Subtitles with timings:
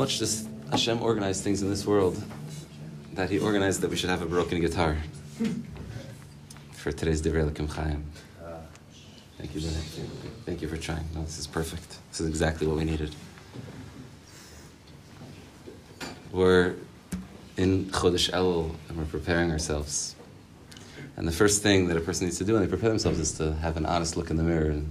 [0.00, 2.16] Much does Hashem organize things in this world
[3.12, 4.96] that He organized that we should have a broken guitar
[6.72, 8.02] for today's Divrei Elokim Chaim.
[9.36, 9.74] Thank you, Benny.
[10.46, 11.06] Thank you for trying.
[11.14, 11.98] No, this is perfect.
[12.08, 13.14] This is exactly what we needed.
[16.32, 16.76] We're
[17.58, 20.16] in Chodesh Elul and we're preparing ourselves.
[21.18, 23.32] And the first thing that a person needs to do when they prepare themselves is
[23.32, 24.90] to have an honest look in the mirror and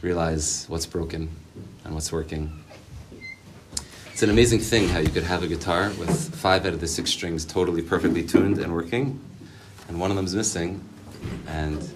[0.00, 1.28] realize what's broken
[1.84, 2.63] and what's working.
[4.14, 6.86] It's an amazing thing how you could have a guitar with five out of the
[6.86, 9.18] six strings totally perfectly tuned and working,
[9.88, 10.80] and one of them's missing,
[11.48, 11.92] and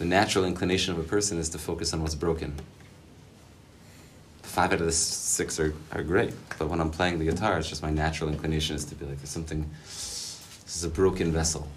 [0.00, 2.56] the natural inclination of a person is to focus on what's broken.
[4.42, 7.68] Five out of the six are, are great, but when I'm playing the guitar, it's
[7.68, 11.68] just my natural inclination is to be like, there's something, this is a broken vessel.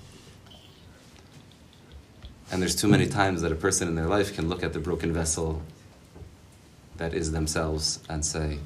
[2.51, 4.79] And there's too many times that a person in their life can look at the
[4.79, 5.61] broken vessel
[6.97, 8.57] that is themselves and say,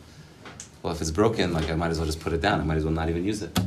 [0.81, 2.61] well, if it's broken, like I might as well just put it down.
[2.61, 3.57] I might as well not even use it.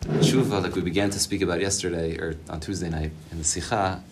[0.00, 4.02] Tshuva, like we began to speak about yesterday or on Tuesday night in the Sikha,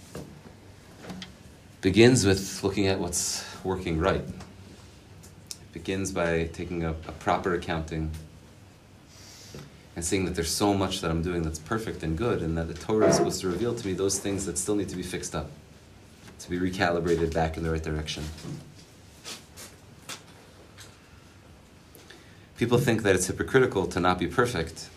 [1.81, 4.21] begins with looking at what's working right.
[4.21, 8.11] It begins by taking a, a proper accounting
[9.97, 12.69] and seeing that there's so much that I'm doing that's perfect and good, and that
[12.69, 15.03] the Torah is supposed to reveal to me those things that still need to be
[15.03, 15.51] fixed up,
[16.41, 18.23] to be recalibrated back in the right direction.
[22.57, 24.89] People think that it's hypocritical to not be perfect,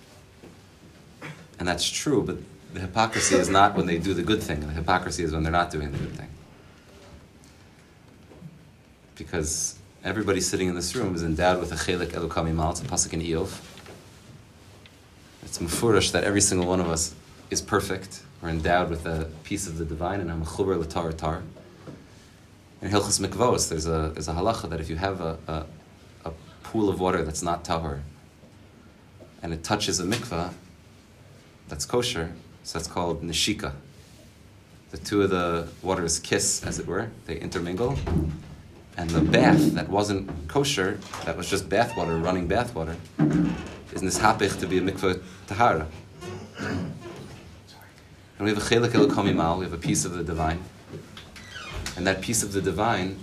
[1.60, 2.38] and that's true, but
[2.74, 5.52] the hypocrisy is not when they do the good thing, the hypocrisy is when they're
[5.52, 6.30] not doing the good thing.
[9.16, 12.86] Because everybody sitting in this room is endowed with a chelik elukami mal, it's a
[12.86, 13.60] pasuk in Iyov.
[15.44, 17.14] It's mufurish that every single one of us
[17.50, 18.22] is perfect.
[18.42, 21.44] We're endowed with a piece of the divine, and I'm a chuber l'tar tar.
[22.82, 25.66] In Hilchas Mikvos, there's a, there's a halacha that if you have a, a
[26.70, 28.00] pool of water that's not tahor,
[29.42, 30.54] and it touches a mikvah,
[31.68, 32.32] that's kosher,
[32.64, 33.74] so that's called nishika.
[34.92, 37.98] The two of the waters kiss, as it were, they intermingle,
[38.98, 42.98] and the bath that wasn't kosher, that was just bath water, running bath water,
[43.92, 45.88] is nishapich to be a mikvah tahara.
[46.60, 46.94] And
[48.46, 50.62] we have a chelik el we have a piece of the divine,
[51.98, 53.18] and that piece of the divine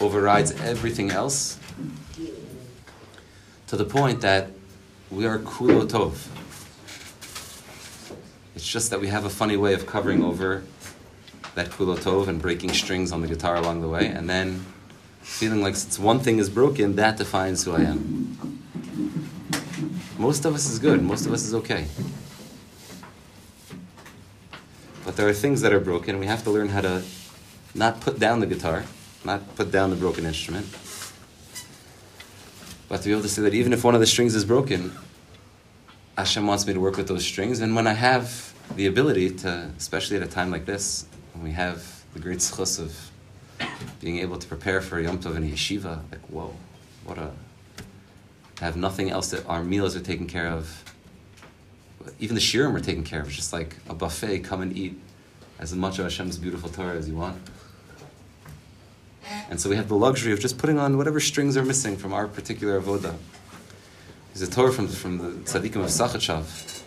[0.00, 1.58] overrides everything else
[3.70, 4.50] to the point that
[5.12, 6.26] we are kulo tov.
[8.56, 10.64] It's just that we have a funny way of covering over
[11.54, 14.66] that kulotov and breaking strings on the guitar along the way, and then
[15.22, 18.36] feeling like since one thing is broken, that defines who I am.
[20.18, 21.86] Most of us is good, most of us is okay.
[25.04, 27.04] But there are things that are broken, we have to learn how to
[27.76, 28.82] not put down the guitar,
[29.24, 30.66] not put down the broken instrument,
[32.90, 34.92] but to be able to say that even if one of the strings is broken,
[36.18, 39.70] Hashem wants me to work with those strings, and when I have the ability to,
[39.78, 43.10] especially at a time like this, when we have the great zchus of
[44.00, 46.52] being able to prepare for Yom Tov and yeshiva, like, whoa,
[47.04, 47.30] what a.
[48.56, 50.84] To have nothing else that our meals are taken care of.
[52.18, 53.28] Even the shirim are taken care of.
[53.28, 54.98] It's just like a buffet, come and eat
[55.60, 57.38] as much of Hashem's beautiful Torah as you want.
[59.48, 62.12] And so we have the luxury of just putting on whatever strings are missing from
[62.12, 63.16] our particular avodah.
[64.32, 66.82] There's a Torah from, from the tzaddikim of Sochatchov.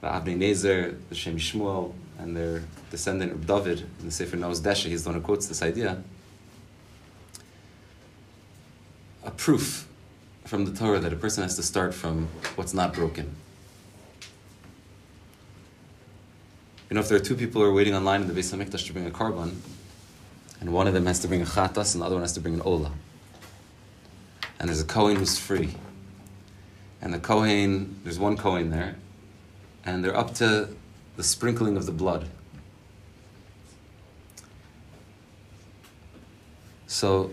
[0.00, 4.60] The Avnei Nezer, the Shem Shmuel, and their descendant of David in the Sefer Neos
[4.60, 6.02] Desheh, he's the one who quotes this idea.
[9.24, 9.88] A proof
[10.44, 13.36] from the Torah that a person has to start from what's not broken.
[16.90, 18.84] You know, if there are two people who are waiting online in the Beis Hamikdash
[18.88, 19.54] to bring a korban,
[20.60, 22.40] and one of them has to bring a chatas and the other one has to
[22.40, 22.90] bring an olah,
[24.58, 25.76] and there's a Kohen who's free.
[27.00, 28.96] And the Kohen, there's one Kohen there,
[29.84, 30.68] and they're up to
[31.16, 32.26] the sprinkling of the blood.
[36.88, 37.30] So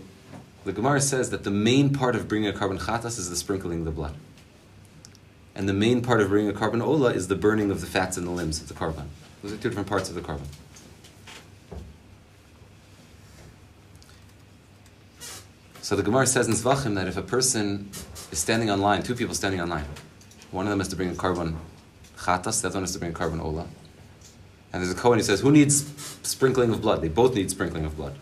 [0.64, 3.80] the Gemara says that the main part of bringing a korban chatas is the sprinkling
[3.80, 4.14] of the blood.
[5.56, 8.16] And the main part of bringing a korban olah is the burning of the fats
[8.16, 9.08] in the limbs of the korban.
[9.42, 10.46] Those are two different parts of the korban.
[15.80, 17.88] So the Gemara says in Zvachim that if a person
[18.30, 19.86] is standing on line, two people standing on line,
[20.50, 21.56] one of them has to bring a korban
[22.18, 23.66] chatas, the other one has to bring a korban ola.
[24.72, 25.86] And there's a Kohen who says, who needs
[26.22, 27.00] sprinkling of blood?
[27.00, 28.16] They both need sprinkling of blood.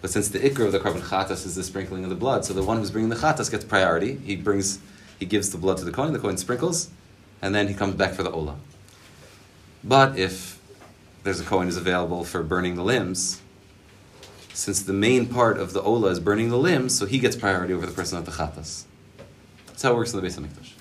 [0.00, 2.54] But since the ikar of the korban chatas is the sprinkling of the blood, so
[2.54, 4.16] the one who's bringing the chatas gets priority.
[4.16, 4.80] He brings,
[5.18, 6.90] he gives the blood to the Kohen, the Kohen sprinkles,
[7.40, 8.56] and then he comes back for the olah.
[9.84, 10.60] But if
[11.22, 13.40] there's a Kohen is available for burning the limbs,
[14.52, 17.72] since the main part of the Ola is burning the limbs, so he gets priority
[17.72, 18.84] over the person at the Chatas.
[19.66, 20.72] That's how it works in the Beis HaMikdash.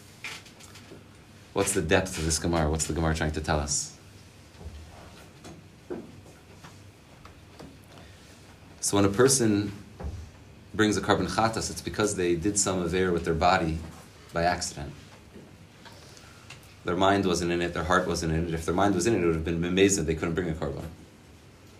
[1.53, 2.69] What's the depth of this Gemara?
[2.69, 3.97] What's the Gemara trying to tell us?
[8.79, 9.73] So when a person
[10.73, 13.79] brings a korban chatas, it's because they did some aver with their body
[14.31, 14.93] by accident.
[16.87, 18.53] Their mind wasn't in it, their heart wasn't in it.
[18.53, 20.53] If their mind was in it, it would have been amazing they couldn't bring a
[20.53, 20.85] korban.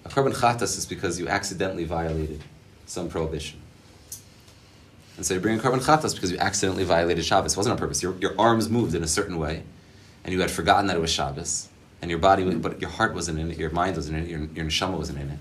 [0.04, 2.44] A korban chatas is because you accidentally violated
[2.88, 3.62] some prohibition.
[5.16, 7.54] And so you bring a korban chatas because you accidentally violated Shabbos.
[7.54, 8.04] It wasn't on purpose.
[8.04, 9.64] Your, your arms moved in a certain way,
[10.26, 11.70] and you had forgotten that it was Shabbos,
[12.02, 14.40] and your body, but your heart wasn't in it, your mind wasn't in it, your,
[14.40, 15.40] your neshama wasn't in it.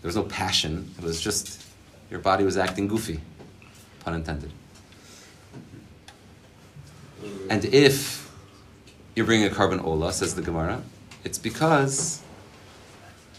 [0.00, 0.94] There was no passion.
[0.96, 1.62] It was just
[2.10, 3.20] your body was acting goofy,
[4.02, 4.50] pun intended.
[7.50, 8.27] And if
[9.18, 10.80] you're bringing a korban ola, says the Gemara,
[11.24, 12.22] it's because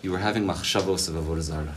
[0.01, 1.73] you were having machshavos of avodah zarah.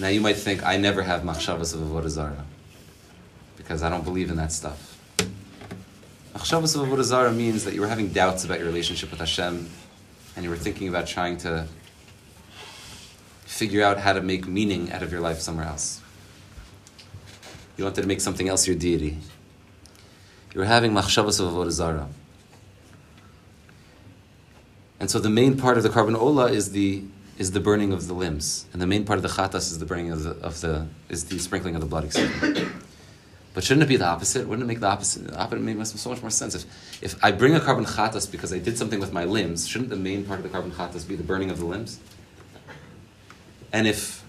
[0.00, 2.44] Now you might think I never have machshavos of avodah zarah
[3.56, 4.98] because I don't believe in that stuff.
[6.34, 9.70] Machshavos of avodah zarah means that you were having doubts about your relationship with Hashem,
[10.34, 11.68] and you were thinking about trying to
[13.44, 16.00] figure out how to make meaning out of your life somewhere else.
[17.76, 19.18] You wanted to make something else your deity.
[20.56, 22.08] You were having machshavas of avodah zarah.
[24.98, 27.04] And so the main part of the korban ola is the
[27.36, 29.84] is the burning of the limbs, and the main part of the chatas is the
[29.84, 32.10] burning of the, of the is the sprinkling of the blood.
[33.52, 34.48] but shouldn't it be the opposite?
[34.48, 35.26] Wouldn't it make the opposite?
[35.26, 36.54] The opposite make so much more sense.
[36.54, 39.90] If if I bring a korban chatas because I did something with my limbs, shouldn't
[39.90, 42.00] the main part of the korban chatas be the burning of the limbs?
[43.74, 44.24] And if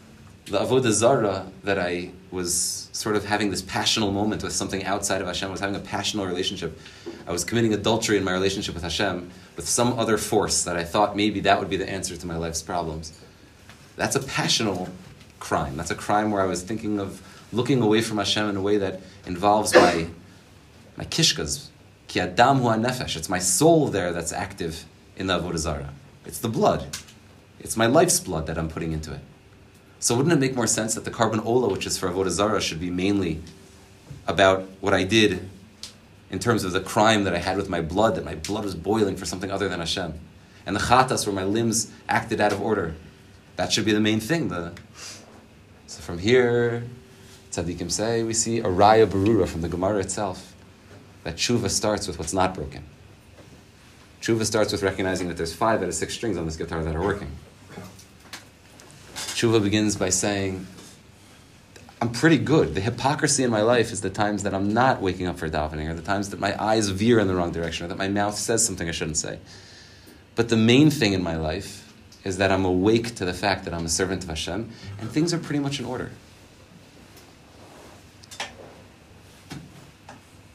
[0.48, 5.22] the avodah zara that I was sort of having this passional moment with something outside
[5.22, 6.80] of Hashem, I was having a passional relationship.
[7.28, 10.84] I was committing adultery in my relationship with Hashem with some other force that I
[10.84, 13.14] thought maybe that would be the answer to my life's problems.
[13.98, 14.90] That's a passional
[15.40, 15.78] crime.
[15.78, 17.22] That's a crime where I was thinking of
[17.54, 20.08] looking away from Hashem in a way that involves my
[20.98, 21.68] my kishkas.
[22.08, 23.16] Ki adam hu nefesh.
[23.16, 24.86] It's my soul there that's active
[25.16, 25.94] in the avodah zara.
[26.26, 26.98] It's the blood.
[27.60, 29.22] It's my life's blood that I'm putting into it.
[30.08, 32.62] So wouldn't it make more sense that the korban ola, which is for avodah zara,
[32.62, 33.42] should be mainly
[34.26, 35.50] about what I did
[36.32, 38.74] in terms of the crime that I had with my blood, that my blood was
[38.74, 40.14] boiling for something other than Hashem,
[40.66, 42.96] and the chatas where my limbs acted out of order.
[43.58, 44.48] That should be the main thing.
[44.48, 44.72] The,
[45.88, 46.86] so from here,
[47.52, 50.56] tzaddikim say we see a raya barura from the Gemara itself
[51.26, 52.86] that tshuva starts with what's not broken.
[54.22, 56.96] Tshuva starts with recognizing that there's five out of six strings on this guitar that
[56.96, 57.30] are working.
[59.38, 60.66] Tshuva begins by saying,
[62.02, 62.74] I'm pretty good.
[62.74, 65.88] The hypocrisy in my life is the times that I'm not waking up for davening,
[65.88, 68.36] or the times that my eyes veer in the wrong direction, or that my mouth
[68.36, 69.38] says something I shouldn't say.
[70.34, 73.76] But the main thing in my life is that I'm awake to the fact that
[73.76, 76.10] I'm a servant of Hashem, and things are pretty much in order.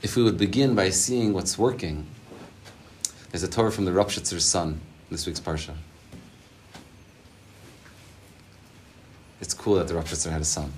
[0.03, 2.09] If we would begin by seeing what's working,
[3.31, 5.75] there's a Torah from the Ropshitzer's son, this week's Parsha.
[9.43, 10.73] It's cool that the Ropshitzer had a son.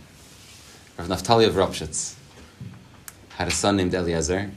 [0.97, 2.15] Rav Naftali of Ropshitz
[3.37, 4.51] had a son named Eliezer.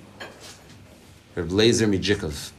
[1.36, 2.52] Rav Blazer MiDzikov.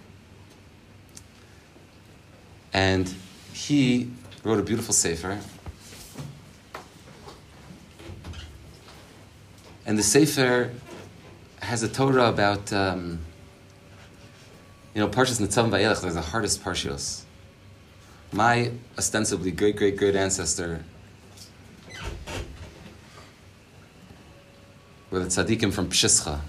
[2.75, 3.12] And
[3.55, 4.11] he
[4.45, 5.40] wrote a beautiful sefer.
[9.87, 10.71] And the sefer
[11.62, 13.21] has a Torah about, um,
[14.95, 17.23] you know, Parshas Netzav Vayelech, they're the hardest Parshios.
[18.33, 20.85] My ostensibly great great great ancestor
[25.11, 26.41] were the tzaddikim from Pshischa.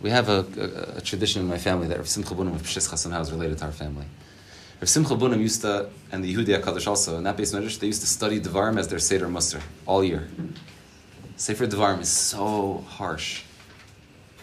[0.00, 2.96] We have a, a, a, tradition in my family that Rav Simcha Bunim of Pshischa
[2.96, 4.04] somehow is related to our family.
[4.80, 7.86] Rav Simcha Bunim used to, and the Yehudi HaKadosh also, in that beis medrash, they
[7.86, 10.28] used to study Devarim as their Seder Musar all year.
[11.36, 13.42] Sefer Devarim is so harsh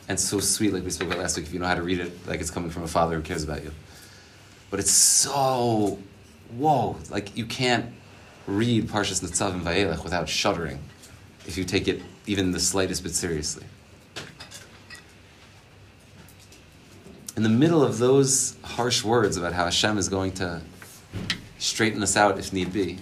[0.09, 1.99] and so sweet, like we spoke about last week, if you know how to read
[1.99, 3.71] it, like it's coming from a father who cares about you.
[4.69, 5.99] But it's so,
[6.57, 7.93] whoa, like you can't
[8.45, 10.79] read Parshas Netzav and Vayelech without shuddering
[11.45, 13.65] if you take it even the slightest bit seriously.
[17.35, 20.61] In the middle of those harsh words about how Hashem is going to
[21.57, 22.99] straighten us out if need be,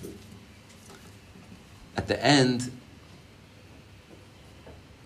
[1.97, 2.71] at the end,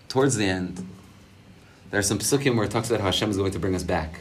[0.08, 0.86] towards the end,
[1.90, 3.82] there are some psukim where it talks about how Hashem is going to bring us
[3.82, 4.20] back.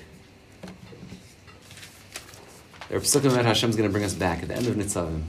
[2.90, 4.68] There are psukim about how Hashem is going to bring us back at the end
[4.68, 5.24] of Nitzavim.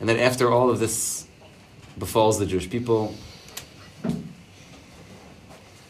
[0.00, 1.26] and then, after all of this
[1.98, 3.14] befalls the Jewish people,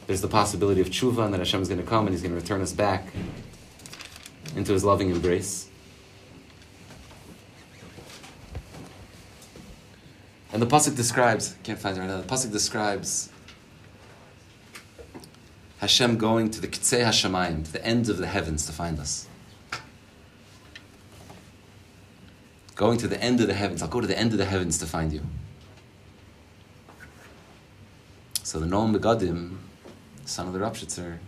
[0.08, 2.34] there's the possibility of tshuva and that Hashem is going to come and He's going
[2.34, 3.06] to return us back
[4.56, 5.68] into His loving embrace.
[10.52, 11.54] And the pasuk describes.
[11.62, 12.20] Can't find it right now.
[12.20, 13.30] The pasuk describes
[15.78, 19.28] Hashem going to the Kitzei Hashemayim, to the end of the heavens, to find us.
[22.80, 23.82] Going to the end of the heavens.
[23.82, 25.20] I'll go to the end of the heavens to find you.
[28.42, 29.58] So the Noam Megadim,
[30.24, 31.18] son of the Ropshitzer,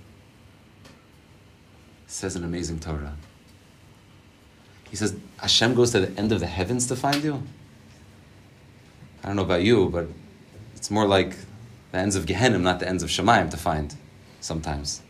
[2.06, 3.16] says an amazing Torah.
[4.88, 7.42] He says, Hashem goes to the end of the heavens to find you?
[9.22, 10.06] I don't know about you, but
[10.74, 11.36] it's more like
[11.90, 13.94] the ends of Gehenna, not the ends of Shemayim to find
[14.40, 15.02] sometimes.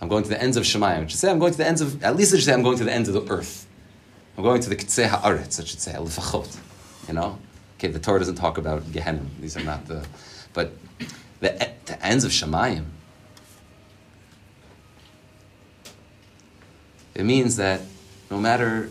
[0.00, 1.10] I'm going to the ends of Shemayim.
[1.10, 2.78] Should say I'm going to the ends of, at least I should say I'm going
[2.78, 3.66] to the ends of the earth.
[4.40, 6.56] I'm going to the Kitsei Ha'aretz, I should say, Lefachot.
[7.06, 7.38] You know?
[7.76, 9.20] Okay, the Torah doesn't talk about Gehenna.
[9.38, 10.02] These are not the,
[10.54, 10.72] but
[11.40, 12.86] the, the ends of Shemayim.
[17.14, 17.82] It means that
[18.30, 18.88] no matter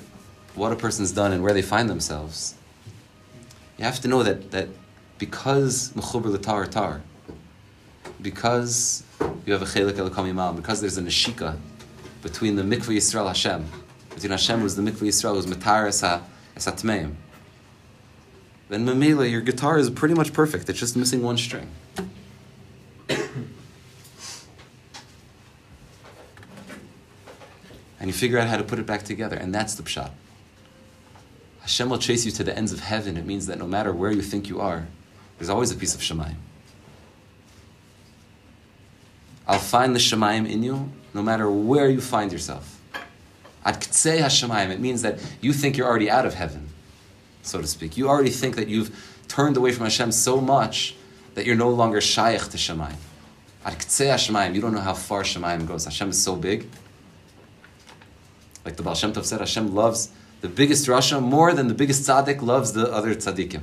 [0.53, 2.53] what a person's done and where they find themselves,
[3.79, 4.67] you have to know that, that
[5.17, 7.01] because mechuber l'tar tar,
[8.21, 9.01] because
[9.47, 11.57] you have a chelik elokam imal, because there's a neshika
[12.21, 13.65] between the mikvah Yisrael Hashem,
[14.09, 16.01] between Hashem who's the mikvah Yisrael who's matar es
[16.65, 17.15] atmeim,
[18.69, 20.69] then memela your guitar is pretty much perfect.
[20.69, 21.69] It's just missing one string.
[27.99, 30.11] and you figure out how to put it back together, and that's the pshat.
[31.61, 33.15] Hashem will chase you to the ends of heaven.
[33.17, 34.87] It means that no matter where you think you are,
[35.37, 36.35] there's always a piece of Shemayim.
[39.47, 42.78] I'll find the Shemayim in you no matter where you find yourself.
[43.65, 46.69] At Ktsei HaShemayim, it means that you think you're already out of heaven,
[47.41, 47.97] so to speak.
[47.97, 50.95] You already think that you've turned away from Hashem so much
[51.35, 52.95] that you're no longer Shaykh to Shemayim.
[53.65, 55.85] At Ktsei HaShemayim, you don't know how far Shemayim goes.
[55.85, 56.67] Hashem is so big
[58.65, 60.09] like the Baal Shem Tov said, Hashem loves
[60.41, 63.61] the biggest Rasha more than the biggest tzaddik loves the other tzaddikim.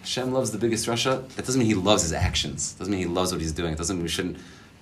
[0.00, 1.28] Hashem loves the biggest Rasha.
[1.34, 2.74] That doesn't mean he loves his actions.
[2.74, 3.72] It doesn't mean he loves what he's doing.
[3.72, 4.38] It doesn't mean we shouldn't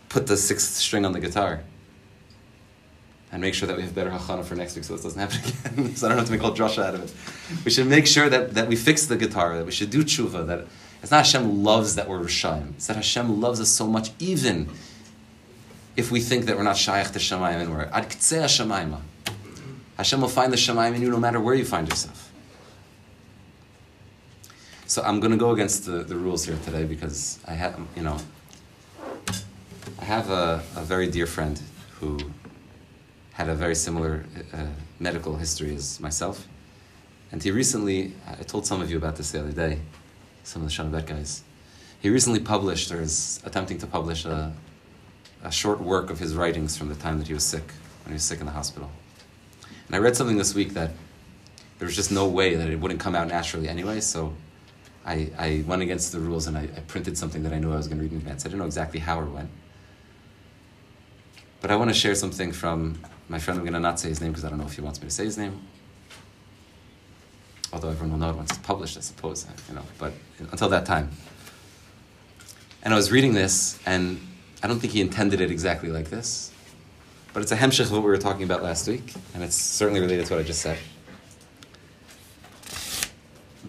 [0.09, 1.63] put the sixth string on the guitar.
[3.33, 5.73] And make sure that we have better hachana for next week so this doesn't happen
[5.73, 5.97] again.
[5.97, 7.65] so I don't have to make all drasha out of it.
[7.65, 10.47] We should make sure that, that we fix the guitar, that we should do tshuva,
[10.47, 10.67] that
[11.03, 12.75] it's not Hashem loves that we're Rishayim.
[12.75, 14.69] It's that Hashem loves us so much even
[15.97, 19.01] if we think that we're not shaykh to Shemayim and we're ad Shemayim.
[19.97, 22.31] Hashem will find the Shemayim in you no matter where you find yourself.
[24.87, 28.03] So I'm going to go against the, the rules here today because I have, you
[28.03, 28.19] know,
[29.99, 31.61] I have a, a very dear friend
[31.99, 32.19] who
[33.33, 34.67] had a very similar uh,
[35.01, 36.47] medical history as myself.
[37.31, 39.79] And he recently, I told some of you about this the other day,
[40.45, 41.43] some of the Shanabet guys.
[42.01, 44.53] He recently published, or is attempting to publish, a,
[45.43, 47.65] a short work of his writings from the time that he was sick,
[48.05, 48.91] when he was sick in the hospital.
[49.87, 50.91] And I read something this week that
[51.79, 54.35] there was just no way that it wouldn't come out naturally anyway, so
[55.07, 57.77] I, I went against the rules and I, I printed something that I knew I
[57.77, 58.45] was going to read in advance.
[58.45, 59.49] I didn't know exactly how or when.
[61.61, 62.99] But I want to share something from
[63.29, 63.59] my friend.
[63.59, 65.09] I'm going to not say his name because I don't know if he wants me
[65.09, 65.61] to say his name.
[67.73, 70.85] Although everyone will know it once it's published, I suppose, you know, but until that
[70.85, 71.11] time.
[72.83, 74.21] And I was reading this, and
[74.63, 76.53] I don't think he intended it exactly like this,
[77.33, 80.01] but it's a hemshech of what we were talking about last week, and it's certainly
[80.01, 80.79] related to what I just said.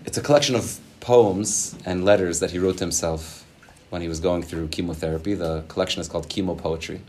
[0.06, 3.46] It's a collection of poems and letters that he wrote to himself
[3.90, 5.34] when he was going through chemotherapy.
[5.34, 7.02] The collection is called Chemo Poetry.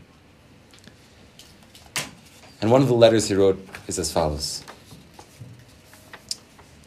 [2.64, 4.64] And one of the letters he wrote is as follows.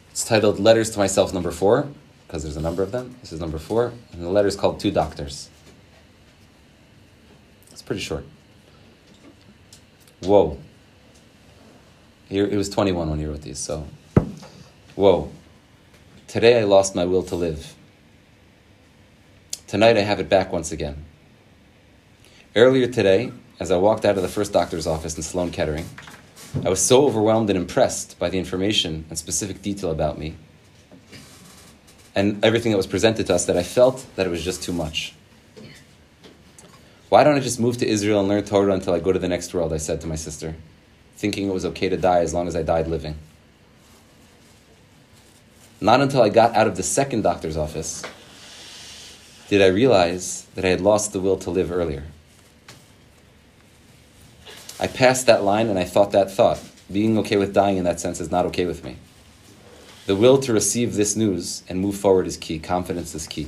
[0.09, 1.87] It's titled Letters to Myself Number Four,
[2.25, 3.15] because there's a number of them.
[3.21, 3.93] This is number four.
[4.11, 5.51] And the letter is called Two Doctors
[7.69, 8.25] It's pretty short.
[10.23, 10.57] Whoa.
[12.27, 13.85] He, he was 21 when he wrote these, so.
[14.95, 15.29] Whoa.
[16.27, 17.75] Today I lost my will to live.
[19.67, 21.05] Tonight I have it back once again.
[22.55, 25.85] Earlier today, as I walked out of the first doctor's office in Sloan Kettering,
[26.63, 30.35] I was so overwhelmed and impressed by the information and specific detail about me
[32.15, 34.73] and everything that was presented to us that I felt that it was just too
[34.73, 35.13] much.
[37.09, 39.27] Why don't I just move to Israel and learn Torah until I go to the
[39.27, 39.71] next world?
[39.71, 40.55] I said to my sister,
[41.15, 43.15] thinking it was okay to die as long as I died living.
[45.79, 48.03] Not until I got out of the second doctor's office
[49.47, 52.03] did I realize that I had lost the will to live earlier.
[54.79, 56.59] I passed that line and I thought that thought.
[56.91, 58.97] Being okay with dying in that sense is not okay with me.
[60.05, 62.59] The will to receive this news and move forward is key.
[62.59, 63.47] Confidence is key.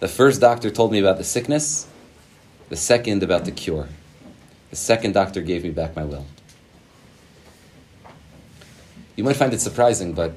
[0.00, 1.86] The first doctor told me about the sickness,
[2.68, 3.88] the second about the cure.
[4.70, 6.24] The second doctor gave me back my will.
[9.16, 10.34] You might find it surprising, but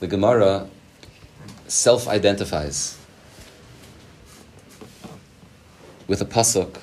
[0.00, 0.68] the Gemara
[1.68, 2.98] self identifies
[6.06, 6.80] with a pasuk,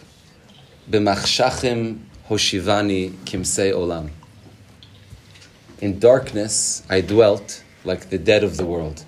[0.89, 4.09] B'machshachim hoshivani kimsei olam.
[5.79, 9.05] In darkness I dwelt like the dead of the world.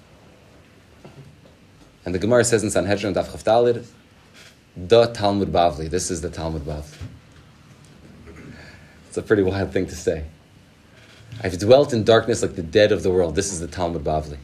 [2.05, 3.85] And the Gemara says in Sanhedrin Daf Chaf Daled,
[4.75, 5.89] the Talmud Bavli.
[5.89, 6.97] This is the Talmud Bavli.
[9.07, 10.25] It's a pretty wild thing to say.
[11.41, 13.35] I've dwelt in darkness like the dead of the world.
[13.35, 14.37] This is the Talmud Bavli.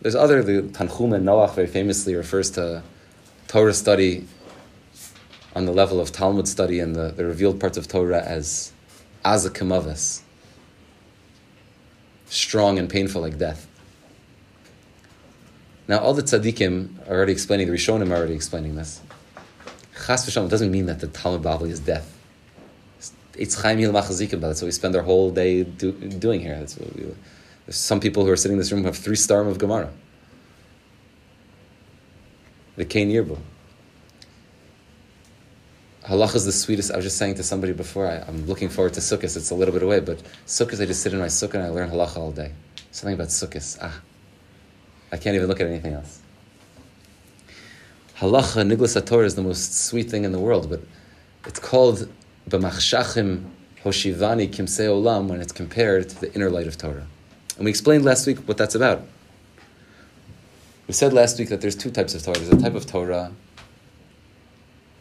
[0.00, 2.82] There's other, the Tanchuma Noach very famously refers to
[3.48, 4.26] Torah study
[5.58, 8.72] on the level of Talmud study and the, the revealed parts of Torah as
[9.24, 10.20] azakimavas,
[12.26, 13.66] strong and painful like death.
[15.88, 19.00] Now, all the tzaddikim are already explaining, the Rishonim are already explaining this.
[20.06, 22.16] Chas v'shalom doesn't mean that the Talmud Bavli is death.
[23.36, 26.56] It's chaim yil machazikim, that's what we spend our whole day do, doing here.
[26.56, 27.06] That's what we,
[27.68, 29.90] some people who are sitting in this room have three star of Gemara.
[32.76, 33.38] The Kain Yirbu.
[36.08, 36.90] Halach is the sweetest.
[36.90, 39.36] I was just saying to somebody before, I, am looking forward to Sukkot.
[39.36, 41.68] It's a little bit away, but Sukkot, I just sit in my Sukkah and I
[41.68, 42.52] learn halacha all day.
[42.92, 43.78] Something about Sukkot.
[43.82, 44.00] Ah,
[45.12, 46.22] I can't even look at anything else.
[48.16, 50.80] Halacha, Niglas Torah is the most sweet thing in the world, but
[51.44, 52.08] it's called
[52.48, 53.44] B'machshachim
[53.84, 57.06] Hoshivani Kimse Olam when it's compared to the inner light of Torah.
[57.56, 59.02] And we explained last week what that's about.
[60.86, 62.38] We said last week that there's two types of Torah.
[62.38, 63.30] There's a type of Torah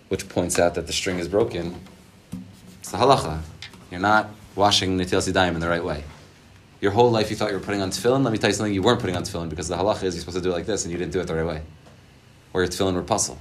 [0.10, 1.76] which points out that the string is broken.
[2.80, 3.41] It's the halacha.
[3.91, 6.04] You're not washing Netilas Yadayim in the right way.
[6.80, 8.24] Your whole life you thought you were putting on tefillin.
[8.24, 10.22] Let me tell you something, you weren't putting on tefillin because the halacha is you're
[10.22, 11.62] supposed to do it like this and you didn't do it the right way.
[12.54, 13.38] Or your tefillin were posul.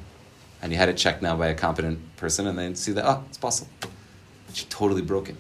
[0.62, 3.24] And you had it checked now by a competent person and they see that, oh,
[3.29, 3.68] it's posul.
[3.81, 5.37] But you're totally broken.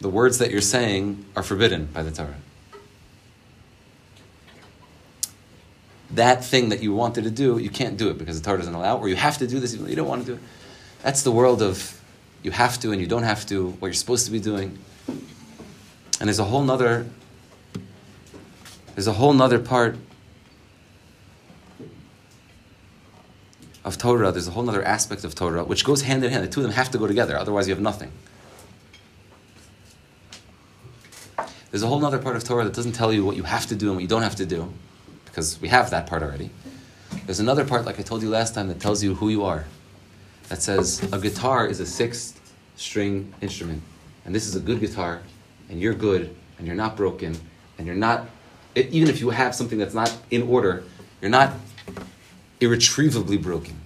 [0.00, 2.36] The words that you're saying are forbidden by the Torah.
[6.16, 8.74] That thing that you wanted to do, you can't do it because the Torah doesn't
[8.74, 10.40] allow, or you have to do this even though you don't want to do it.
[11.02, 12.00] That's the world of
[12.42, 14.78] you have to and you don't have to, what you're supposed to be doing.
[15.08, 17.06] And there's a whole nother
[18.96, 19.98] there's a whole nother part
[23.84, 26.42] of Torah, there's a whole other aspect of Torah which goes hand in hand.
[26.42, 28.10] The two of them have to go together, otherwise you have nothing.
[31.70, 33.76] There's a whole other part of Torah that doesn't tell you what you have to
[33.76, 34.72] do and what you don't have to do,
[35.36, 36.48] because we have that part already.
[37.26, 39.66] There's another part, like I told you last time, that tells you who you are
[40.48, 43.82] that says a guitar is a sixth string instrument,
[44.24, 45.20] and this is a good guitar,
[45.68, 47.38] and you're good, and you're not broken,
[47.76, 48.30] and you're not,
[48.74, 50.84] even if you have something that's not in order,
[51.20, 51.52] you're not
[52.62, 53.78] irretrievably broken.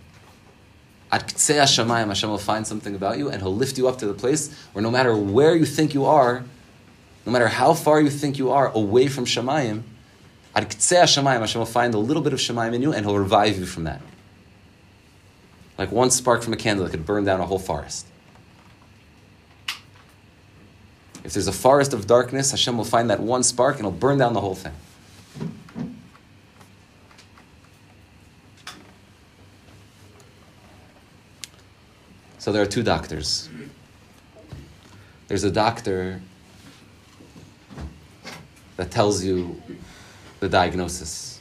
[1.10, 4.06] At Ktsei Hashemayim, Hashem will find something about you, and He'll lift you up to
[4.06, 6.44] the place where no matter where you think you are,
[7.26, 9.82] no matter how far you think you are away from Shemayim,
[10.54, 13.18] at Ktsei Hashemayim, Hashem will find a little bit of Shemayim in you, and He'll
[13.18, 14.00] revive you from that
[15.80, 18.06] like one spark from a candle that could burn down a whole forest.
[21.24, 24.18] If there's a forest of darkness, Hashem will find that one spark and it'll burn
[24.18, 24.74] down the whole thing.
[32.36, 33.48] So there are two doctors.
[35.28, 36.20] There's a doctor
[38.76, 39.62] that tells you
[40.40, 41.40] the diagnosis.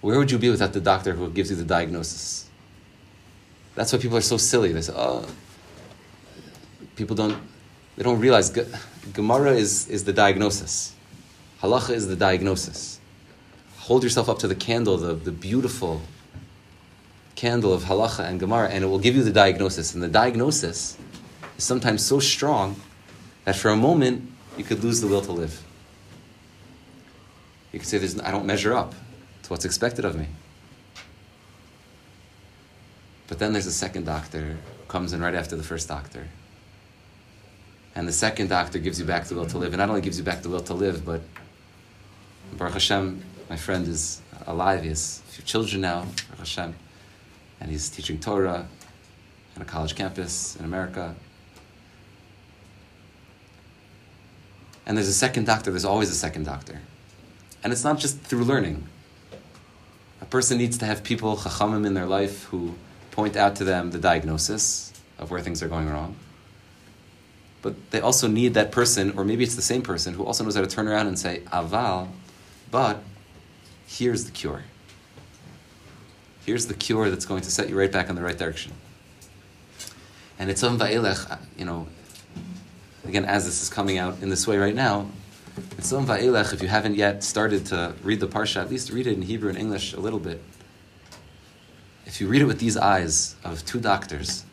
[0.00, 2.48] Where would you be without the doctor who gives you the diagnosis?
[3.74, 4.72] That's why people are so silly.
[4.72, 5.26] They say, oh,
[6.96, 7.36] people don't,
[7.96, 8.50] they don't realize
[9.12, 10.94] Gemara is, is the diagnosis.
[11.62, 13.00] Halacha is the diagnosis.
[13.78, 16.02] Hold yourself up to the candle, the, the beautiful
[17.34, 19.94] candle of halacha and Gemara, and it will give you the diagnosis.
[19.94, 20.98] And the diagnosis
[21.56, 22.80] is sometimes so strong
[23.44, 25.62] that for a moment you could lose the will to live.
[27.72, 28.94] You can say, there's, I don't measure up
[29.42, 30.26] to what's expected of me.
[33.26, 36.28] But then there's a second doctor who comes in right after the first doctor.
[37.94, 39.72] And the second doctor gives you back the will to live.
[39.72, 41.20] And not only gives you back the will to live, but
[42.56, 44.82] Baruch Hashem, my friend is alive.
[44.82, 46.74] He has a few children now, Baruch Hashem.
[47.60, 48.66] And he's teaching Torah
[49.56, 51.14] on a college campus in America.
[54.86, 56.80] And there's a second doctor, there's always a second doctor.
[57.62, 58.86] And it's not just through learning.
[60.20, 62.74] A person needs to have people, chachamim, in their life who
[63.10, 66.16] point out to them the diagnosis of where things are going wrong.
[67.62, 70.54] But they also need that person, or maybe it's the same person, who also knows
[70.54, 72.08] how to turn around and say, Aval,
[72.70, 73.02] but
[73.86, 74.62] here's the cure.
[76.44, 78.72] Here's the cure that's going to set you right back in the right direction.
[80.38, 81.88] And it's on Va'elech, you know,
[83.04, 85.08] again, as this is coming out in this way right now,
[85.58, 89.22] Va'elech, if you haven't yet started to read the Parsha, at least read it in
[89.22, 90.42] Hebrew and English a little bit.
[92.06, 94.44] If you read it with these eyes of two doctors,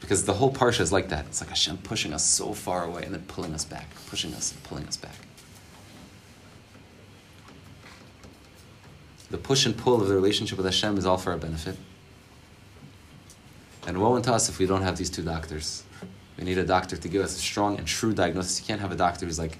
[0.00, 1.26] because the whole Parsha is like that.
[1.26, 4.52] It's like Hashem pushing us so far away and then pulling us back, pushing us
[4.52, 5.14] and pulling us back.
[9.30, 11.76] The push and pull of the relationship with Hashem is all for our benefit.
[13.86, 15.84] And woe unto us if we don't have these two doctors.
[16.38, 18.60] We need a doctor to give us a strong and true diagnosis.
[18.60, 19.58] You can't have a doctor who's like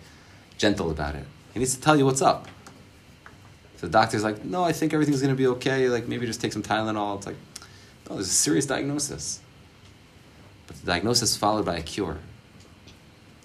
[0.59, 1.25] gentle about it.
[1.55, 2.47] He needs to tell you what's up.
[3.77, 5.89] So the doctor's like, no, I think everything's going to be okay.
[5.89, 7.19] Like maybe just take some Tylenol.
[7.19, 7.37] It's like,
[8.09, 9.41] no, there's a serious diagnosis.
[10.67, 12.19] But the diagnosis followed by a cure,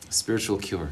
[0.10, 0.90] a spiritual cure.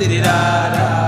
[0.00, 1.07] Talking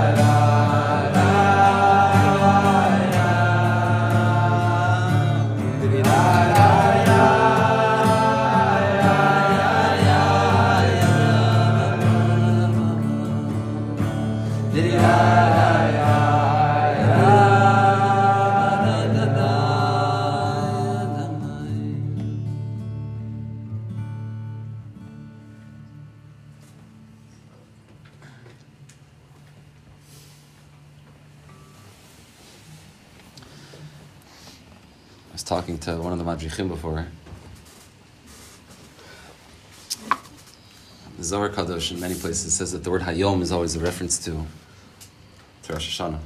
[36.48, 37.06] the before.
[41.18, 44.18] The Zohar Kadosh in many places says that the word Hayom is always a reference
[44.24, 44.30] to,
[45.64, 46.18] to Rosh Hashanah.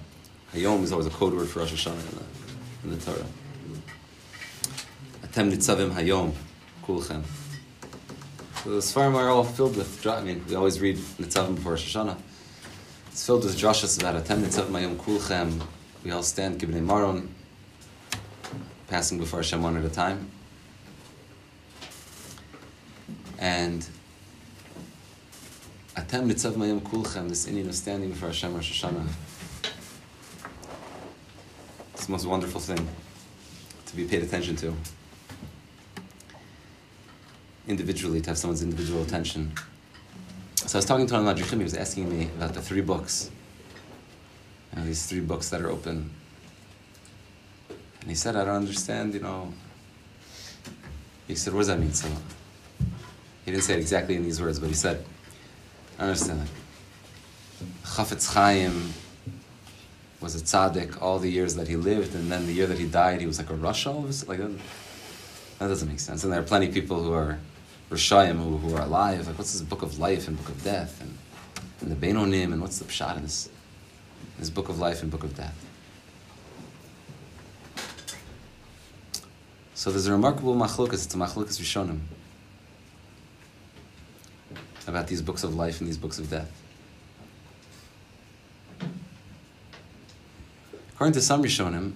[0.54, 3.26] Hayom is always a code word for Rosh Hashanah in the, in the Torah.
[5.24, 6.32] Atem nitzavim Hayom,
[6.84, 7.24] kulchem.
[8.62, 11.96] So the Sfarim are all filled with, I mean, we always read Nitzavim before Rosh
[11.96, 12.16] Hashanah.
[13.08, 15.60] It's filled with drashas about Atem nitzavim Hayom kulchem.
[16.04, 17.34] We all stand, Gibnei Maron,
[18.94, 20.30] passing before Hashem one at a time.
[23.40, 23.84] And
[25.96, 29.08] Atem mitzav mayim kulchem, this inyan of standing before Hashem Rosh Hashanah.
[31.94, 32.86] It's the most wonderful thing
[33.86, 34.72] to be paid attention to.
[37.66, 39.54] Individually, to have someone's individual attention.
[40.66, 43.32] So I was talking to one of he was asking me about the three books.
[44.76, 46.12] Know, these three books that are open
[48.04, 49.50] and he said, I don't understand, you know.
[51.26, 51.94] He said, what does that mean?
[51.94, 52.06] So
[53.46, 55.02] he didn't say it exactly in these words, but he said,
[55.98, 56.48] I understand that.
[57.82, 58.92] Chafetz Chaim
[60.20, 62.86] was a tzaddik all the years that he lived, and then the year that he
[62.86, 63.86] died, he was like a rasha.
[63.86, 64.50] All Like that,
[65.60, 66.24] that doesn't make sense.
[66.24, 67.38] And there are plenty of people who are
[67.90, 69.26] rishayim who, who are alive.
[69.26, 71.16] Like what's this book of life and book of death and,
[71.80, 73.48] and the Beinonim and what's the pshat in this
[74.38, 75.56] this book of life and book of death?
[79.84, 81.04] So there's a remarkable machlokas.
[81.04, 82.00] It's a machlokas rishonim
[84.86, 86.50] about these books of life and these books of death.
[90.94, 91.92] According to some Rishonim,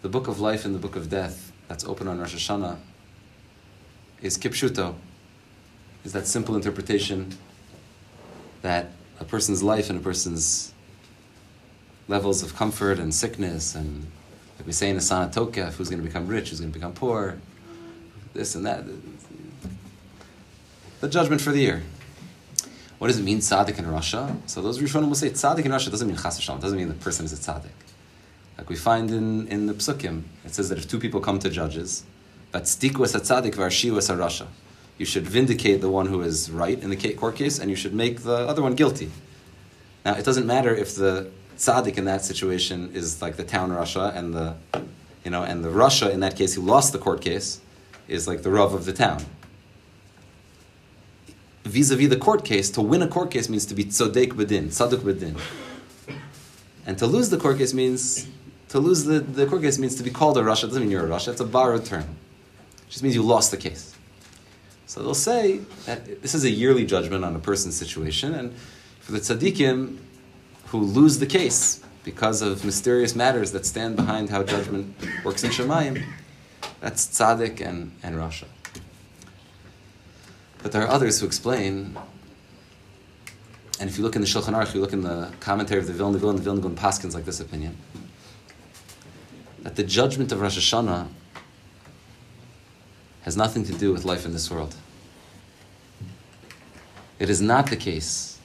[0.00, 2.78] the book of life and the book of death that's open on Rosh Hashanah
[4.22, 4.94] is kipshuto,
[6.06, 7.36] is that simple interpretation
[8.62, 10.72] that a person's life and a person's
[12.08, 14.10] levels of comfort and sickness and
[14.58, 16.78] like we say in the Sana Tokef, who's going to become rich, who's going to
[16.78, 17.38] become poor,
[18.34, 18.84] this and that.
[21.00, 21.82] The judgment for the year.
[22.98, 24.36] What does it mean, tzaddik in rasha?
[24.46, 26.94] So those Rishonim will say tzaddik in rasha doesn't mean chas v'shalom, doesn't mean the
[26.94, 27.70] person is a tzaddik.
[28.56, 31.48] Like we find in, in the psukim, it says that if two people come to
[31.48, 32.04] judges,
[32.50, 34.48] but stiku es a tzaddik v'arshiu es a rasha.
[34.98, 37.94] You should vindicate the one who is right in the court case, and you should
[37.94, 39.12] make the other one guilty.
[40.04, 44.14] Now, it doesn't matter if the tzaddik in that situation is like the town rasha,
[44.16, 44.54] and the,
[45.24, 47.60] you know, and the rasha in that case who lost the court case
[48.06, 49.24] is like the rav of the town
[51.68, 55.00] vis-a-vis the court case, to win a court case means to be tzodek bedin, tzaduk
[55.00, 55.38] bedin.
[56.86, 58.26] And to lose the court case means,
[58.70, 60.64] to lose the, the court case means to be called a rasha.
[60.64, 62.02] It doesn't mean you're a rasha, it's a borrowed term.
[62.02, 63.94] It just means you lost the case.
[64.86, 68.54] So they'll say that this is a yearly judgment on a person's situation, and
[69.00, 69.98] for the tzaddikim
[70.70, 75.50] who lose the case because of mysterious matters that stand behind how judgment works in
[75.50, 76.04] Shemayim,
[76.80, 78.44] that's tzaddik and, and rasha.
[80.62, 81.96] But there are others who explain,
[83.80, 85.92] and if you look in the Shulchan Aruch, you look in the commentary of the
[85.92, 87.76] Vilna Gaon, the Vilna Gaon Paskins like this opinion,
[89.62, 91.08] that the judgment of Rosh Hashanah
[93.22, 94.74] has nothing to do with life in this world.
[97.18, 98.37] It is not the case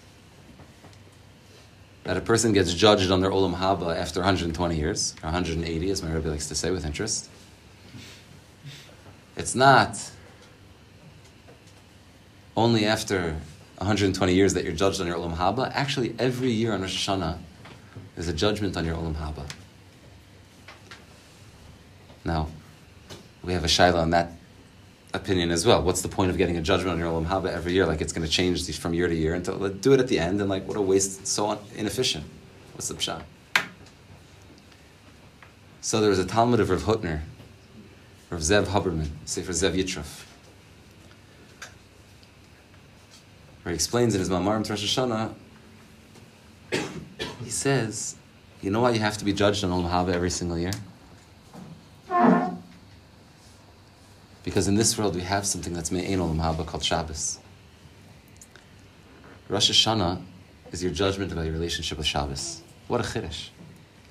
[2.03, 6.03] that a person gets judged on their Olam Haba after 120 years, or 180, as
[6.03, 7.29] my Rebbe likes to say with interest.
[9.37, 10.11] It's not
[12.55, 13.35] only after
[13.77, 15.71] 120 years that you're judged on your Olam Haba.
[15.73, 17.37] Actually, every year on Rosh Hashanah,
[18.15, 19.49] there's a judgment on your Olam Haba.
[22.25, 22.47] Now,
[23.43, 24.31] we have a shaila on that
[25.13, 25.81] opinion as well.
[25.81, 27.85] What's the point of getting a judgment on your Olam Haba every year?
[27.85, 29.33] Like it's going to change from year to year.
[29.33, 32.25] And to do it at the end, and like what a waste, so inefficient.
[32.73, 33.23] What's the pshat?
[35.81, 37.21] So there was a Talmid of Rav Hutner,
[38.29, 40.25] Rav Zev Hoberman, Sefer Zev Yitrof.
[43.63, 45.33] where he explains in his Mamarim Rosh Hashanah,
[47.43, 48.15] he says,
[48.61, 50.71] you know why you have to be judged on Olam Haba every single year?
[54.43, 57.39] Because in this world we have something that's Me'ein Olam Haba called Shabbos.
[59.47, 60.21] Rosh Hashanah
[60.71, 62.61] is your judgment about your relationship with Shabbos.
[62.87, 63.49] What a chiddush.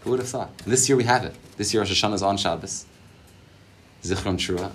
[0.00, 0.50] Who would have thought?
[0.64, 1.34] And this year we have it.
[1.56, 2.86] This year Rosh Hashanah is on Shabbos.
[4.02, 4.72] Zichron Trua.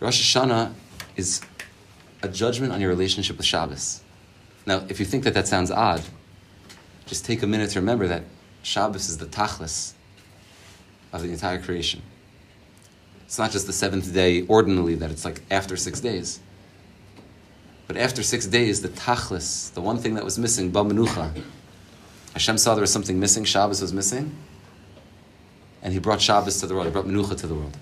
[0.00, 0.72] Rosh Hashanah
[1.16, 1.40] is
[2.22, 4.02] a judgment on your relationship with Shabbos.
[4.66, 6.02] Now, if you think that that sounds odd,
[7.06, 8.24] just take a minute to remember that
[8.62, 9.92] Shabbos is the tachlis
[11.12, 12.02] of the entire creation.
[13.26, 16.40] It's not just the seventh day ordinarily that it's like after six days.
[17.88, 21.42] But after six days, the tachlis, the one thing that was missing, ba menucha,
[22.32, 24.34] Hashem saw there was something missing, Shabbos was missing,
[25.82, 27.76] and He brought Shabbos to the world, He brought menucha to the world.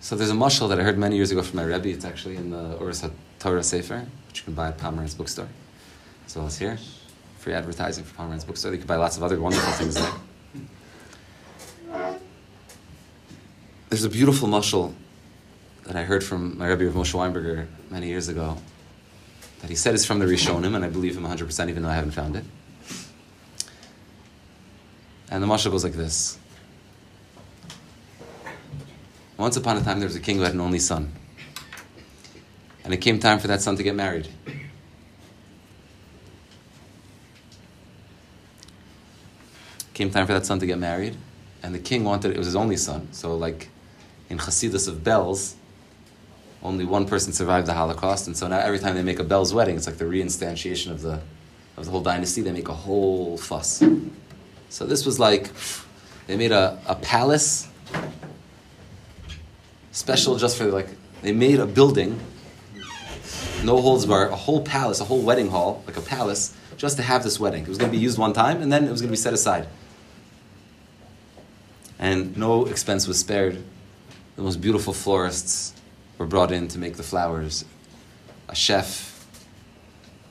[0.00, 1.88] So there's a mashal that I heard many years ago from my Rebbe.
[1.88, 5.48] It's actually in the Oros Torah Sefer, which you can buy at Pomeranz bookstore,
[6.26, 6.76] as well as here.
[7.42, 8.70] Free advertising for Pomeranz bookstore.
[8.70, 10.12] You can buy lots of other wonderful things there.
[13.88, 14.94] There's a beautiful mashal
[15.82, 18.58] that I heard from my Rebbe of Moshe Weinberger many years ago.
[19.60, 21.96] That he said is from the Rishonim, and I believe him 100%, even though I
[21.96, 22.44] haven't found it.
[25.28, 26.38] And the mashal goes like this.
[29.36, 31.10] Once upon a time, there was a king who had an only son.
[32.84, 34.28] And it came time for that son to get married.
[40.02, 41.16] Came time for that son to get married,
[41.62, 43.06] and the king wanted it was his only son.
[43.12, 43.68] So, like
[44.28, 45.54] in Hasidus of Belz,
[46.60, 49.54] only one person survived the Holocaust, and so now every time they make a Belz
[49.54, 51.20] wedding, it's like the reinstantiation of the
[51.76, 52.40] of the whole dynasty.
[52.42, 53.80] They make a whole fuss.
[54.70, 55.50] So this was like
[56.26, 57.68] they made a, a palace
[59.92, 60.88] special just for like
[61.20, 62.18] They made a building,
[63.62, 67.04] no holds bar, a whole palace, a whole wedding hall, like a palace, just to
[67.04, 67.62] have this wedding.
[67.62, 69.24] It was going to be used one time, and then it was going to be
[69.28, 69.68] set aside.
[72.02, 73.62] And no expense was spared.
[74.34, 75.72] The most beautiful florists
[76.18, 77.64] were brought in to make the flowers.
[78.48, 79.24] A chef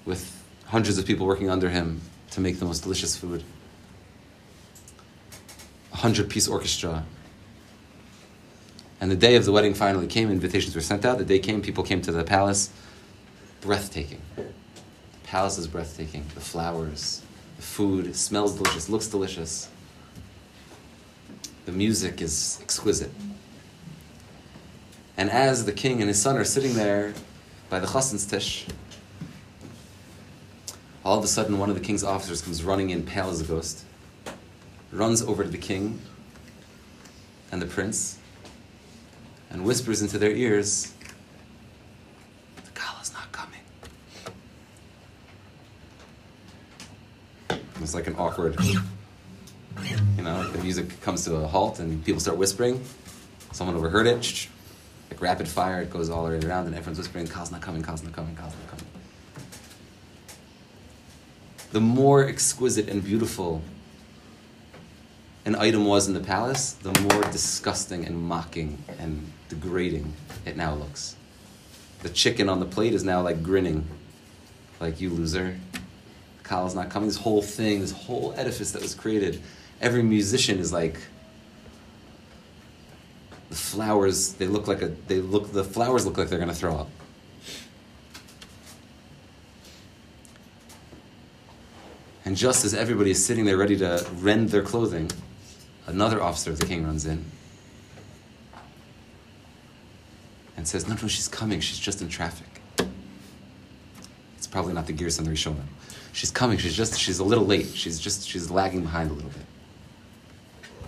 [0.04, 3.42] with hundreds of people working under him to make the most delicious food.
[5.94, 7.06] A hundred piece orchestra.
[9.00, 11.20] And the day of the wedding finally came, invitations were sent out.
[11.20, 12.70] The day came, people came to the palace.
[13.62, 14.22] Breathtaking.
[14.36, 14.44] The
[15.24, 16.26] palace is breathtaking.
[16.36, 17.22] The flowers,
[17.56, 19.70] the food, smells delicious, looks delicious.
[21.66, 23.12] The music is exquisite.
[25.18, 27.14] And as the king and his son are sitting there
[27.70, 28.66] by the chassan's tish,
[31.06, 33.44] all of a sudden one of the king's officers comes running in, pale as a
[33.44, 33.86] ghost,
[34.92, 36.00] runs over to the king
[37.52, 38.18] and the prince,
[39.50, 40.94] and whispers into their ears,
[42.56, 42.82] The
[43.14, 43.60] not coming.
[47.82, 48.58] It's like an awkward,
[50.18, 52.84] you know, the music comes to a halt and people start whispering.
[53.52, 54.48] Someone overheard it,
[55.10, 57.82] like rapid fire, it goes all the way around, and everyone's whispering, Kala's not coming,
[57.82, 58.86] Kala's not coming, Kala's not coming.
[61.72, 63.62] The more exquisite and beautiful
[65.44, 70.14] an item was in the palace, the more disgusting and mocking and degrading
[70.46, 71.16] it now looks.
[72.04, 73.88] The chicken on the plate is now like grinning,
[74.80, 75.58] like you loser.
[76.44, 77.08] Kala's not coming.
[77.08, 79.42] This whole thing, this whole edifice that was created,
[79.82, 80.98] every musician is like
[83.50, 84.34] the flowers.
[84.34, 84.88] They look like a.
[85.08, 85.52] They look.
[85.52, 86.90] The flowers look like they're going to throw up.
[92.24, 95.12] And just as everybody is sitting there ready to rend their clothing,
[95.88, 97.26] another officer of the king runs in
[100.56, 101.60] and says, No, no, she's coming.
[101.60, 102.62] She's just in traffic.
[104.38, 105.66] It's probably not the gears on the Rishonim.
[106.14, 106.58] She's coming.
[106.58, 107.68] She's just, she's a little late.
[107.74, 109.46] She's just, she's lagging behind a little bit.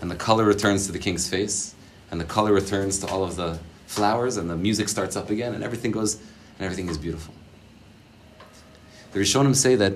[0.04, 1.76] And the color returns to the king's face,
[2.12, 5.56] and the color returns to all of the flowers, and the music starts up again,
[5.56, 7.34] and everything goes, and everything is beautiful.
[9.14, 9.94] The Rishonim say that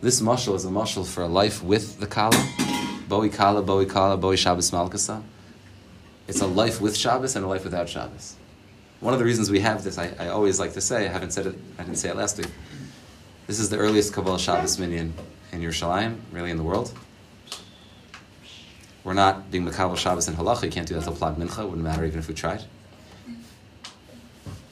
[0.00, 2.42] this mashal is a mashal for a life with the Kala.
[3.06, 5.22] Boi Kala, Boi Kala, Boi Shabbos Malkasa.
[6.26, 8.36] It's a life with Shabbos and a life without Shabbos.
[9.00, 11.32] One of the reasons we have this, I, I always like to say, I haven't
[11.32, 12.48] said it, I didn't say it last week.
[13.46, 15.12] This is the earliest Kabbalah Shabbos minyan
[15.52, 16.94] in Yerushalayim, really in the world.
[19.02, 21.64] We're not being Makabal Shabbos in Halacha, you can't do that till Plag Mincha, it
[21.64, 22.62] wouldn't matter even if we tried.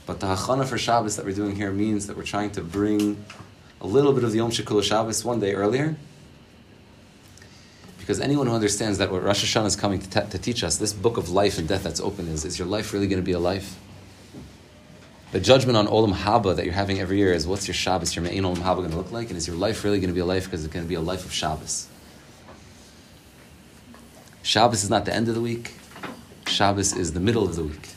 [0.07, 3.23] But the Hachana for Shabbos that we're doing here means that we're trying to bring
[3.81, 5.97] a little bit of the Yom Shekul Shabbos one day earlier.
[7.99, 10.95] Because anyone who understands that what Rosh Hashanah is coming to, to teach us, this
[10.95, 13.33] book of life and death that's open is, is your life really going to be
[13.33, 13.79] a life?
[15.31, 18.25] The judgment on Olam Haba that you're having every year is what's your Shabbos, your
[18.25, 19.29] Me'in Olam Haba going to look like?
[19.29, 20.95] And is your life really going to be a life because it's going to be
[20.95, 21.87] a life of Shabbos?
[24.49, 25.75] Shabbos is not the end of the week.
[26.47, 27.91] Shabbos is the middle of the week.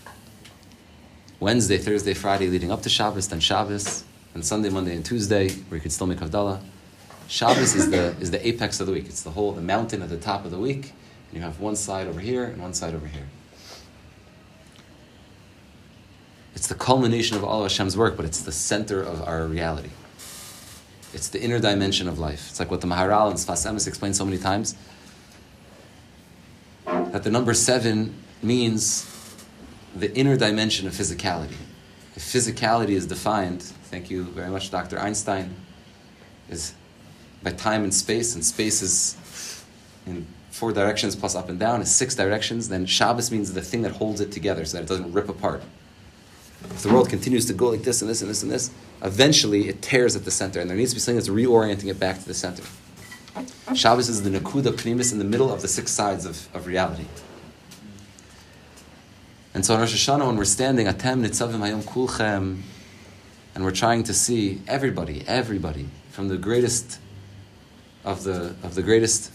[1.39, 5.77] Wednesday, Thursday, Friday leading up to Shabbos, then Shabbos, and Sunday, Monday, and Tuesday, where
[5.77, 6.59] you could still make Havdalah.
[7.29, 9.05] Shabbos is the, is the apex of the week.
[9.05, 10.91] It's the whole, the mountain at the top of the week.
[11.29, 13.29] And you have one side over here and one side over here.
[16.53, 19.91] It's the culmination of all Hashem's work, but it's the center of our reality.
[21.13, 22.49] It's the inner dimension of life.
[22.49, 24.75] It's like what the Maharal and Sfas explained so many times.
[27.11, 29.07] That the number seven means
[29.95, 31.57] the inner dimension of physicality.
[32.15, 34.97] If physicality is defined, thank you very much, Dr.
[34.97, 35.53] Einstein,
[36.49, 36.73] is
[37.43, 39.65] by time and space, and space is
[40.05, 43.81] in four directions plus up and down, is six directions, then Shabbos means the thing
[43.81, 45.63] that holds it together so that it doesn't rip apart.
[46.63, 49.67] If the world continues to go like this and this and this and this, eventually
[49.67, 52.19] it tears at the center, and there needs to be something that's reorienting it back
[52.19, 52.63] to the center.
[53.75, 57.05] Shabbos is the Nakuda Pnimis in the middle of the six sides of, of reality.
[59.53, 62.61] And so on Rosh Hashanah, when we're standing, Atem Nitzavim Hayom Kulchem,
[63.53, 66.99] and we're trying to see everybody, everybody, from the greatest
[68.03, 69.31] of the of the greatest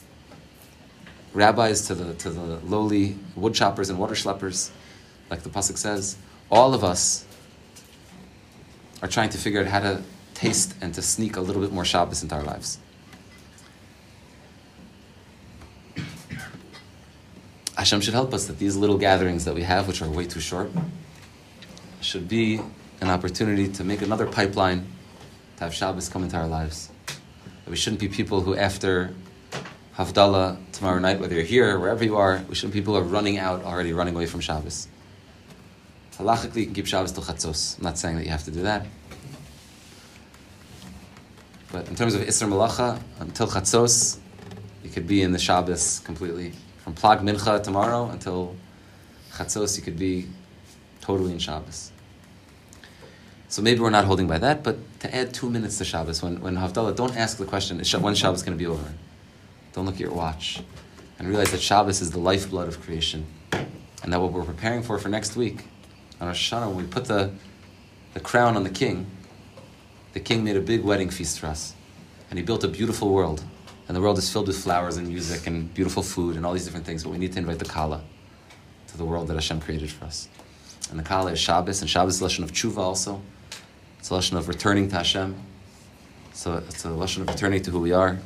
[1.33, 4.71] rabbis to the to the lowly woodchoppers and water schleppers,
[5.31, 6.17] like the pasuk says,
[6.51, 7.25] all of us
[9.03, 10.03] are trying to figure out how to
[10.35, 12.79] taste and to sneak a little bit more Shabbos into our lives.
[17.77, 20.41] Hashem should help us that these little gatherings that we have, which are way too
[20.41, 20.71] short,
[22.01, 22.61] should be
[23.01, 24.87] an opportunity to make another pipeline
[25.59, 26.91] to have Shabbos come into our lives.
[27.07, 29.15] That we shouldn't be people who, after
[29.97, 33.01] Havdalah tomorrow night, whether you're here or wherever you are, we shouldn't be people who
[33.01, 34.89] are running out already, running away from Shabbos.
[36.19, 37.77] Halachically, you can keep Shabbos till Chatzos.
[37.77, 38.87] I'm not saying that you have to do that.
[41.73, 44.19] But in terms of Isser Malacha, until Chatzos,
[44.83, 46.53] you could be in the Shabbos completely.
[46.87, 48.55] From Plag Mincha tomorrow until
[49.33, 50.29] Chatzos, you could be
[51.01, 51.91] totally in Shabbos.
[53.49, 56.41] So maybe we're not holding by that, but to add two minutes to Shabbos, when,
[56.41, 58.95] when Havdalah, don't ask the question, is when Shabbos going to be over?
[59.73, 60.63] Don't look at your watch.
[61.19, 63.27] And realize that Shabbos is the lifeblood of creation.
[63.51, 65.65] And that what we're preparing for for next week,
[66.21, 67.33] on Rosh Hashanah, when we put the,
[68.15, 69.11] the crown on the king,
[70.13, 71.75] the king made a big wedding feast for us.
[72.31, 73.43] And he built a beautiful world.
[73.89, 76.65] And the world is filled with flowers and music and beautiful food and all these
[76.65, 78.03] different things, but we need to invite the Kala
[78.89, 80.29] to the world that Hashem created for us.
[80.91, 83.23] And the Kala is Shabbos, and Shabbos is a lesson of tshuva also.
[83.99, 85.37] It's a lesson of returning to Hashem.
[86.33, 88.19] So it's a lesson of returning to who we are.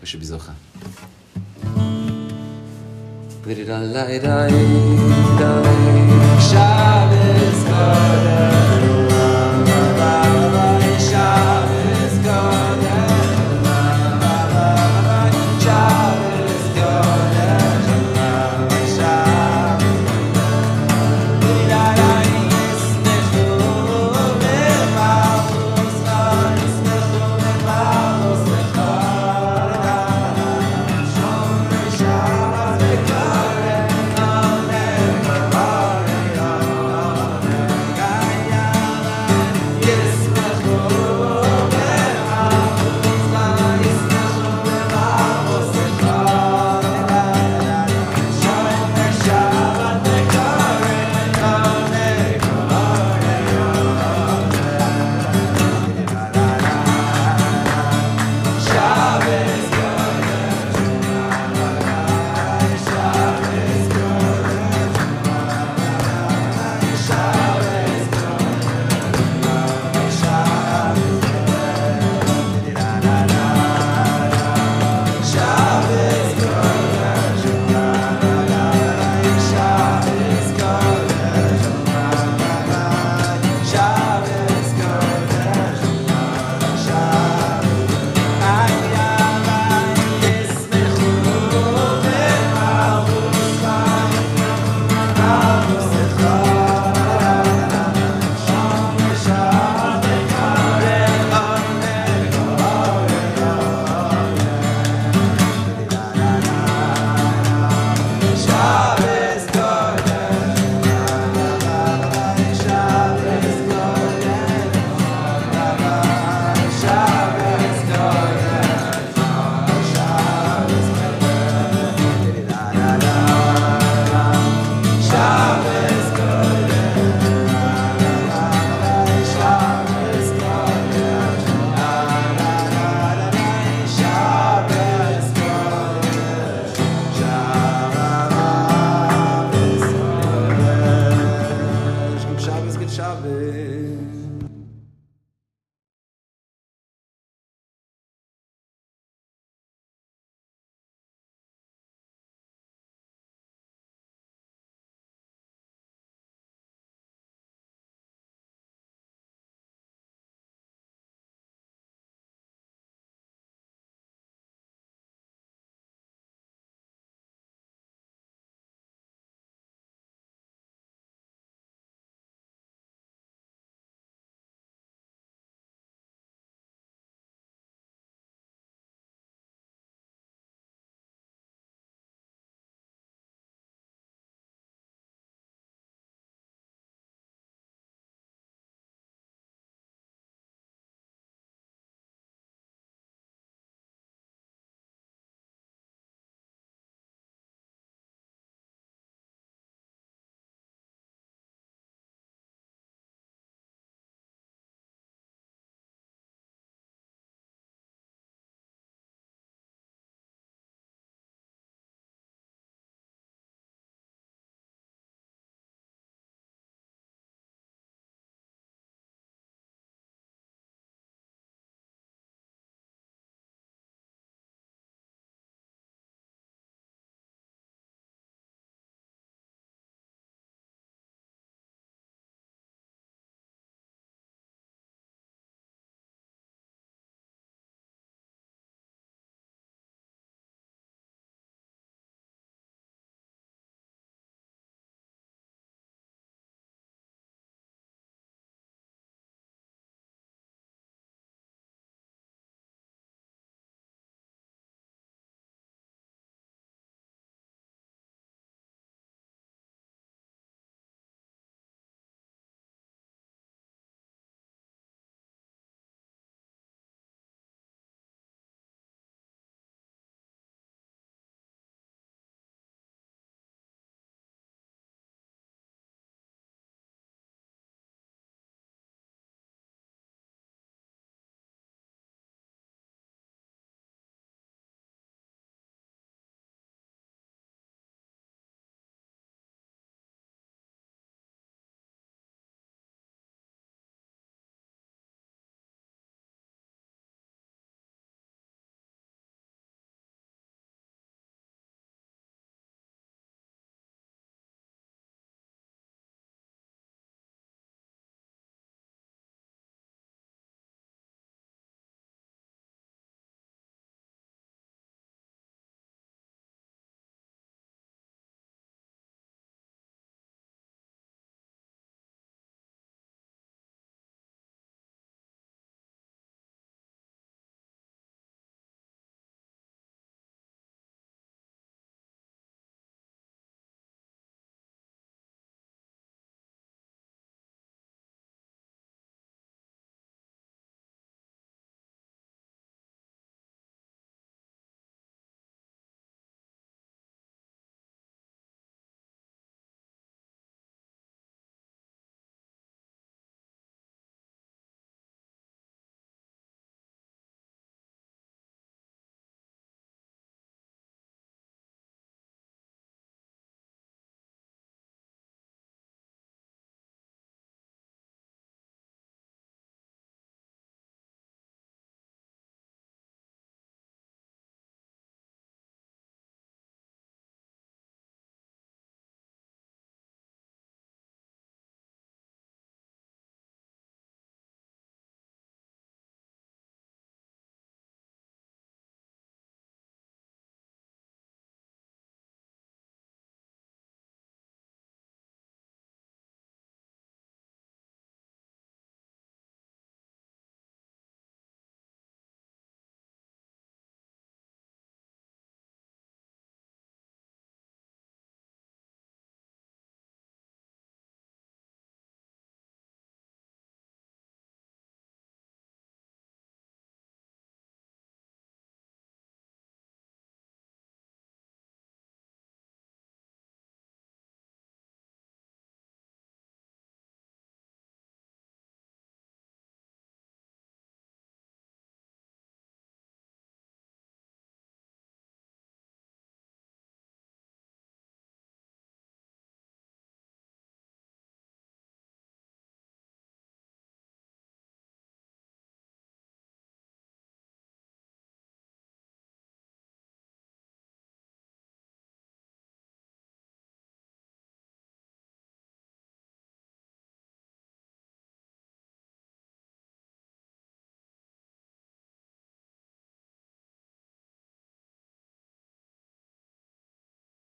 [0.00, 0.54] We should be zocha.
[6.40, 8.39] Shabbos